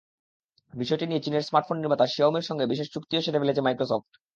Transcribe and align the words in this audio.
বিষয়টি 0.73 1.05
নিয়ে 1.07 1.23
চীনের 1.25 1.45
স্মার্টফোন 1.47 1.77
নির্মাতা 1.79 2.05
শিয়াওমির 2.07 2.47
সঙ্গে 2.49 2.65
বিশেষ 2.71 2.87
চুক্তিও 2.93 3.23
সেরে 3.25 3.41
ফেলেছে 3.41 3.61
মাইক্রোসফট। 3.63 4.11